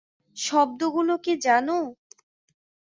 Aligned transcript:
শব্দগুলো 0.37 1.13
কী 1.17 1.33
জানো? 1.37 1.77